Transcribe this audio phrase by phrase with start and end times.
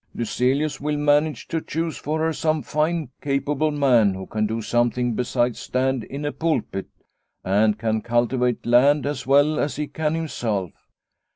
[0.15, 5.13] Lyselius will manage to choose for her some fine, capable man who can do something
[5.13, 6.87] besides stand in a pulpit,
[7.43, 10.71] and can cultivate land as well as he can himself.